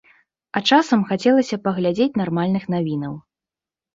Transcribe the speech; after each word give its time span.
А 0.59 0.61
часам 0.69 1.01
хацелася 1.09 1.59
паглядзець 1.67 2.17
нармальных 2.21 2.63
навінаў. 2.75 3.13